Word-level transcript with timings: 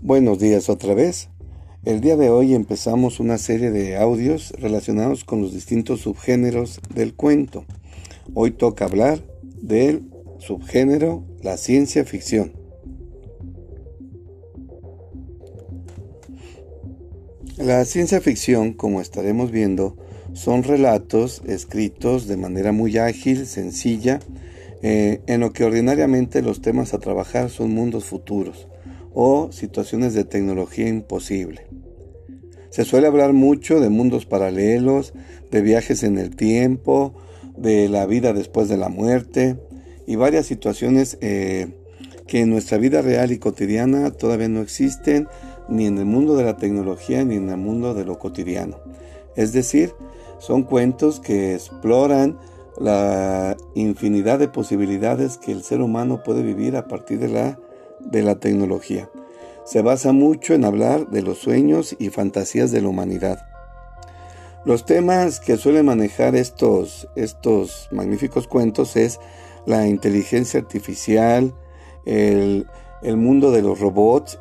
Buenos 0.00 0.38
días 0.38 0.68
otra 0.68 0.94
vez. 0.94 1.28
El 1.84 2.00
día 2.00 2.16
de 2.16 2.30
hoy 2.30 2.54
empezamos 2.54 3.18
una 3.18 3.36
serie 3.36 3.72
de 3.72 3.96
audios 3.96 4.52
relacionados 4.52 5.24
con 5.24 5.42
los 5.42 5.52
distintos 5.52 6.02
subgéneros 6.02 6.80
del 6.94 7.14
cuento. 7.14 7.64
Hoy 8.32 8.52
toca 8.52 8.84
hablar 8.84 9.20
del 9.60 10.04
subgénero 10.38 11.24
la 11.42 11.56
ciencia 11.56 12.04
ficción. 12.04 12.52
La 17.56 17.84
ciencia 17.84 18.20
ficción, 18.20 18.74
como 18.74 19.00
estaremos 19.00 19.50
viendo, 19.50 19.96
son 20.32 20.62
relatos 20.62 21.42
escritos 21.44 22.28
de 22.28 22.36
manera 22.36 22.70
muy 22.70 22.98
ágil, 22.98 23.46
sencilla, 23.46 24.20
eh, 24.80 25.22
en 25.26 25.40
lo 25.40 25.52
que 25.52 25.64
ordinariamente 25.64 26.40
los 26.40 26.62
temas 26.62 26.94
a 26.94 27.00
trabajar 27.00 27.50
son 27.50 27.74
mundos 27.74 28.04
futuros 28.04 28.68
o 29.14 29.50
situaciones 29.52 30.14
de 30.14 30.24
tecnología 30.24 30.88
imposible. 30.88 31.66
Se 32.70 32.84
suele 32.84 33.06
hablar 33.06 33.32
mucho 33.32 33.80
de 33.80 33.88
mundos 33.88 34.26
paralelos, 34.26 35.14
de 35.50 35.62
viajes 35.62 36.02
en 36.02 36.18
el 36.18 36.36
tiempo, 36.36 37.14
de 37.56 37.88
la 37.88 38.06
vida 38.06 38.32
después 38.32 38.68
de 38.68 38.76
la 38.76 38.88
muerte 38.88 39.56
y 40.06 40.16
varias 40.16 40.46
situaciones 40.46 41.18
eh, 41.20 41.74
que 42.26 42.40
en 42.40 42.50
nuestra 42.50 42.78
vida 42.78 43.02
real 43.02 43.32
y 43.32 43.38
cotidiana 43.38 44.10
todavía 44.10 44.48
no 44.48 44.60
existen 44.60 45.28
ni 45.68 45.86
en 45.86 45.98
el 45.98 46.04
mundo 46.04 46.36
de 46.36 46.44
la 46.44 46.56
tecnología 46.56 47.24
ni 47.24 47.36
en 47.36 47.48
el 47.48 47.56
mundo 47.56 47.94
de 47.94 48.04
lo 48.04 48.18
cotidiano. 48.18 48.78
Es 49.34 49.52
decir, 49.52 49.92
son 50.38 50.62
cuentos 50.62 51.20
que 51.20 51.54
exploran 51.54 52.38
la 52.78 53.56
infinidad 53.74 54.38
de 54.38 54.48
posibilidades 54.48 55.36
que 55.36 55.52
el 55.52 55.62
ser 55.62 55.80
humano 55.80 56.22
puede 56.22 56.42
vivir 56.42 56.76
a 56.76 56.86
partir 56.86 57.18
de 57.18 57.28
la 57.28 57.58
de 58.00 58.22
la 58.22 58.38
tecnología. 58.38 59.10
Se 59.64 59.82
basa 59.82 60.12
mucho 60.12 60.54
en 60.54 60.64
hablar 60.64 61.08
de 61.08 61.22
los 61.22 61.38
sueños 61.38 61.94
y 61.98 62.10
fantasías 62.10 62.70
de 62.70 62.80
la 62.80 62.88
humanidad. 62.88 63.46
Los 64.64 64.84
temas 64.84 65.40
que 65.40 65.56
suelen 65.56 65.86
manejar 65.86 66.34
estos, 66.36 67.08
estos 67.16 67.88
magníficos 67.92 68.48
cuentos 68.48 68.96
es 68.96 69.20
la 69.66 69.86
inteligencia 69.86 70.60
artificial, 70.60 71.54
el, 72.04 72.66
mundo 73.02 73.50
de 73.50 73.62
los 73.62 73.78
robots, 73.80 74.38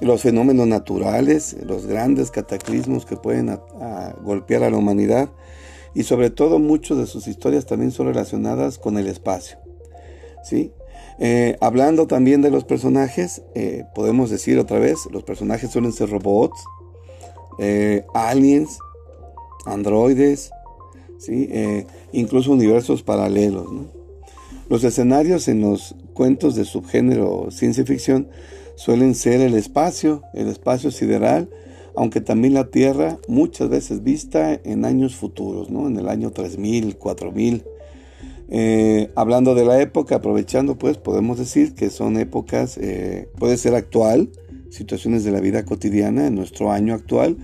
los 0.00 0.22
fenómenos 0.22 0.66
naturales, 0.66 1.56
los 1.64 1.86
grandes 1.86 2.30
cataclismos 2.30 3.04
que 3.04 3.16
pueden 3.16 3.58
golpear 4.22 4.62
a 4.62 4.70
la 4.70 4.76
humanidad 4.76 5.28
y 5.94 6.04
sobre 6.04 6.30
todo 6.30 6.58
muchas 6.58 6.98
de 6.98 7.06
sus 7.06 7.26
historias 7.26 7.66
también 7.66 7.90
son 7.90 8.06
relacionadas 8.06 8.78
con 8.78 8.98
el 8.98 9.06
espacio. 9.06 9.58
¿sí? 10.42 10.72
Eh, 11.20 11.56
hablando 11.60 12.06
también 12.06 12.42
de 12.42 12.50
los 12.50 12.64
personajes, 12.64 13.42
eh, 13.54 13.84
podemos 13.94 14.30
decir 14.30 14.58
otra 14.58 14.78
vez, 14.78 14.98
los 15.10 15.24
personajes 15.24 15.70
suelen 15.70 15.92
ser 15.92 16.10
robots, 16.10 16.64
eh, 17.58 18.04
aliens, 18.14 18.78
androides, 19.66 20.50
¿sí? 21.18 21.50
incluso 22.12 22.52
universos 22.52 23.02
paralelos. 23.02 23.66
Los 24.68 24.84
escenarios 24.84 25.48
en 25.48 25.60
los 25.62 25.96
cuentos 26.14 26.54
de 26.54 26.64
subgénero 26.64 27.50
ciencia 27.50 27.84
ficción 27.84 28.28
suelen 28.76 29.14
ser 29.14 29.40
el 29.40 29.54
espacio, 29.54 30.22
el 30.34 30.46
espacio 30.46 30.92
sideral, 30.92 31.50
aunque 31.96 32.20
también 32.20 32.54
la 32.54 32.70
Tierra 32.70 33.18
muchas 33.26 33.68
veces 33.68 34.04
vista 34.04 34.54
en 34.62 34.84
años 34.84 35.16
futuros, 35.16 35.68
¿no? 35.68 35.88
en 35.88 35.98
el 35.98 36.08
año 36.08 36.30
3000, 36.30 36.96
4000 36.96 37.64
eh, 38.50 39.10
hablando 39.14 39.54
de 39.54 39.66
la 39.66 39.80
época, 39.80 40.16
aprovechando, 40.16 40.78
pues 40.78 40.96
podemos 40.96 41.38
decir 41.38 41.74
que 41.74 41.90
son 41.90 42.16
épocas, 42.16 42.78
eh, 42.78 43.28
puede 43.38 43.58
ser 43.58 43.74
actual, 43.74 44.30
situaciones 44.70 45.22
de 45.24 45.32
la 45.32 45.40
vida 45.40 45.64
cotidiana 45.64 46.26
en 46.26 46.34
nuestro 46.34 46.72
año 46.72 46.94
actual, 46.94 47.36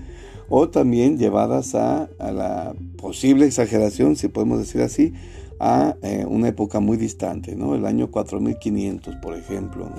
o 0.49 0.69
también 0.69 1.17
llevadas 1.17 1.75
a, 1.75 2.09
la 2.19 2.75
posible 2.97 3.45
exageración, 3.45 4.15
si 4.15 4.29
podemos 4.29 4.59
decir 4.59 4.81
así, 4.81 5.13
a 5.59 5.95
eh, 6.01 6.25
una 6.27 6.47
época 6.47 6.79
muy 6.79 6.97
distante, 6.97 7.55
¿no? 7.55 7.75
el 7.75 7.85
año 7.85 8.09
4500, 8.09 9.15
por 9.17 9.37
ejemplo, 9.37 9.89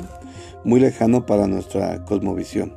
muy 0.64 0.80
lejano 0.80 1.24
para 1.24 1.46
nuestra 1.46 2.04
cosmovisión. 2.04 2.74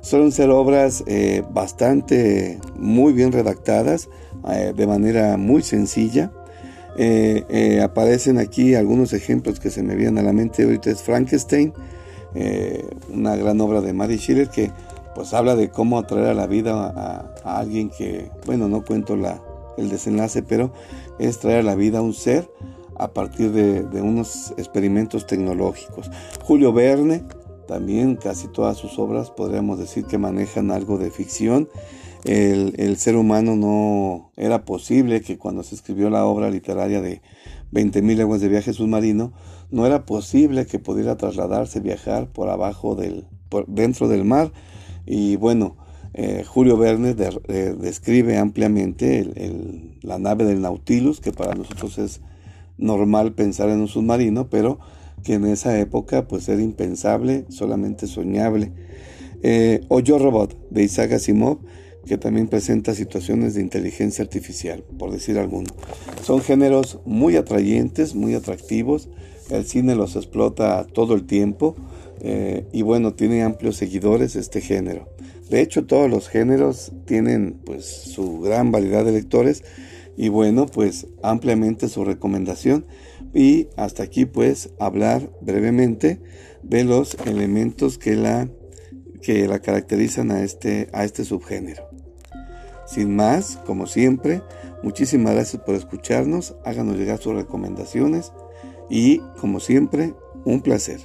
Suelen 0.00 0.32
ser 0.32 0.50
obras 0.50 1.02
bastante, 1.50 2.60
muy 2.76 3.14
bien 3.14 3.32
redactadas, 3.32 4.10
de 4.76 4.86
manera 4.86 5.38
muy 5.38 5.62
sencilla, 5.62 6.30
eh, 6.96 7.44
eh, 7.48 7.80
aparecen 7.82 8.38
aquí 8.38 8.74
algunos 8.74 9.12
ejemplos 9.12 9.58
que 9.58 9.70
se 9.70 9.82
me 9.82 9.96
vienen 9.96 10.18
a 10.18 10.22
la 10.22 10.32
mente 10.32 10.62
ahorita 10.62 10.90
es 10.90 11.02
Frankenstein, 11.02 11.72
eh, 12.34 12.84
una 13.12 13.34
gran 13.36 13.60
obra 13.60 13.80
de 13.80 13.92
Mary 13.92 14.18
Schiller 14.18 14.48
que 14.48 14.70
pues 15.14 15.34
habla 15.34 15.56
de 15.56 15.70
cómo 15.70 15.98
atraer 15.98 16.26
a 16.26 16.34
la 16.34 16.46
vida 16.46 16.72
a, 17.44 17.58
alguien 17.58 17.90
que, 17.90 18.30
bueno, 18.46 18.68
no 18.68 18.84
cuento 18.84 19.16
la, 19.16 19.40
el 19.76 19.88
desenlace, 19.88 20.42
pero 20.42 20.72
es 21.18 21.38
traer 21.38 21.60
a 21.60 21.62
la 21.62 21.74
vida 21.74 21.98
a 21.98 22.02
un 22.02 22.14
ser 22.14 22.50
a 22.96 23.12
partir 23.12 23.52
de, 23.52 23.82
de 23.82 24.02
unos 24.02 24.54
experimentos 24.56 25.26
tecnológicos. 25.26 26.10
Julio 26.42 26.72
Verne, 26.72 27.24
también 27.66 28.16
casi 28.16 28.48
todas 28.48 28.76
sus 28.76 28.98
obras 28.98 29.30
podríamos 29.30 29.78
decir 29.78 30.04
que 30.04 30.18
manejan 30.18 30.70
algo 30.70 30.98
de 30.98 31.10
ficción 31.10 31.68
el, 32.24 32.96
ser 32.96 33.16
humano 33.16 33.54
no 33.54 34.30
era 34.36 34.64
posible 34.64 35.20
que 35.20 35.36
cuando 35.36 35.62
se 35.62 35.74
escribió 35.74 36.08
la 36.08 36.24
obra 36.24 36.50
literaria 36.50 37.00
de 37.02 37.20
20.000 37.72 38.16
leguas 38.16 38.40
de 38.40 38.48
viaje 38.48 38.72
submarino, 38.72 39.32
no 39.70 39.86
era 39.86 40.06
posible 40.06 40.66
que 40.66 40.78
pudiera 40.78 41.16
trasladarse, 41.16 41.80
viajar 41.80 42.28
por 42.28 42.48
abajo 42.48 42.94
del, 42.94 43.26
por 43.50 43.66
dentro 43.66 44.08
del 44.08 44.24
mar. 44.24 44.52
Y 45.04 45.36
bueno, 45.36 45.76
eh, 46.14 46.44
Julio 46.46 46.78
Verne 46.78 47.14
describe 47.14 48.38
ampliamente 48.38 49.92
la 50.00 50.18
nave 50.18 50.44
del 50.44 50.62
Nautilus, 50.62 51.20
que 51.20 51.32
para 51.32 51.54
nosotros 51.54 51.98
es 51.98 52.22
normal 52.78 53.32
pensar 53.34 53.68
en 53.68 53.80
un 53.80 53.88
submarino, 53.88 54.48
pero 54.48 54.78
que 55.24 55.34
en 55.34 55.46
esa 55.46 55.78
época 55.80 56.28
pues 56.28 56.48
era 56.48 56.62
impensable, 56.62 57.46
solamente 57.48 58.06
soñable. 58.06 58.72
Eh, 59.42 59.80
o 59.88 60.00
Yo 60.00 60.18
Robot 60.18 60.56
de 60.70 60.84
Isaac 60.84 61.12
Asimov 61.12 61.58
que 62.06 62.18
también 62.18 62.48
presenta 62.48 62.94
situaciones 62.94 63.54
de 63.54 63.62
inteligencia 63.62 64.22
artificial, 64.22 64.84
por 64.98 65.10
decir 65.10 65.38
alguno. 65.38 65.68
Son 66.22 66.40
géneros 66.40 66.98
muy 67.04 67.36
atrayentes, 67.36 68.14
muy 68.14 68.34
atractivos, 68.34 69.08
el 69.50 69.64
cine 69.64 69.94
los 69.94 70.16
explota 70.16 70.86
todo 70.86 71.14
el 71.14 71.24
tiempo 71.24 71.76
eh, 72.20 72.66
y 72.72 72.82
bueno, 72.82 73.14
tiene 73.14 73.42
amplios 73.42 73.76
seguidores 73.76 74.36
este 74.36 74.60
género. 74.60 75.08
De 75.50 75.60
hecho, 75.60 75.84
todos 75.84 76.10
los 76.10 76.28
géneros 76.28 76.92
tienen 77.04 77.60
pues 77.64 77.84
su 77.84 78.40
gran 78.40 78.72
variedad 78.72 79.04
de 79.04 79.12
lectores 79.12 79.62
y 80.16 80.28
bueno, 80.28 80.66
pues 80.66 81.06
ampliamente 81.22 81.88
su 81.88 82.04
recomendación 82.04 82.86
y 83.32 83.68
hasta 83.76 84.02
aquí 84.02 84.26
pues 84.26 84.70
hablar 84.78 85.30
brevemente 85.40 86.20
de 86.62 86.84
los 86.84 87.16
elementos 87.26 87.98
que 87.98 88.16
la 88.16 88.48
que 89.24 89.48
la 89.48 89.58
caracterizan 89.58 90.30
a 90.30 90.42
este, 90.42 90.90
a 90.92 91.04
este 91.04 91.24
subgénero. 91.24 91.88
Sin 92.86 93.16
más, 93.16 93.58
como 93.64 93.86
siempre, 93.86 94.42
muchísimas 94.82 95.32
gracias 95.32 95.62
por 95.62 95.74
escucharnos, 95.74 96.54
háganos 96.64 96.98
llegar 96.98 97.18
sus 97.18 97.34
recomendaciones 97.34 98.32
y, 98.90 99.20
como 99.40 99.60
siempre, 99.60 100.14
un 100.44 100.60
placer. 100.60 101.00